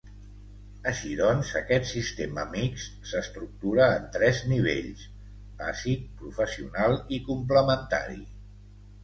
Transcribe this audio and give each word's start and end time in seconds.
Així 0.91 1.09
doncs, 1.17 1.51
aquest 1.59 1.89
sistema 1.89 2.45
mixt 2.55 3.05
s'estructura 3.09 3.91
en 3.99 4.09
tres 4.17 4.41
nivells: 4.53 5.05
bàsic, 5.61 6.09
professional 6.25 6.99
i 7.19 7.23
complementari. 7.31 8.21